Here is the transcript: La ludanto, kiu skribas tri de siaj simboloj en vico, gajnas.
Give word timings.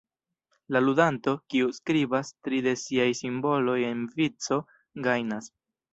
La 0.75 0.79
ludanto, 0.85 1.33
kiu 1.53 1.67
skribas 1.75 2.33
tri 2.47 2.61
de 2.69 2.75
siaj 2.85 3.07
simboloj 3.21 3.79
en 3.91 4.03
vico, 4.17 4.63
gajnas. 5.09 5.53